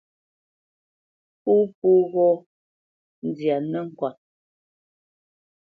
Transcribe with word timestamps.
Pó 1.43 1.53
po 1.79 1.89
ghɔ̂ 2.11 2.31
nzyâ 3.27 3.55
nəŋkɔt. 3.71 4.15